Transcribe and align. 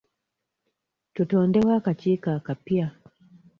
Tutondewo 1.13 1.69
akakiiko 1.79 2.29
akapya. 2.37 2.85